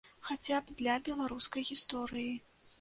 [0.29, 2.37] Хаця б для беларускай гісторыі.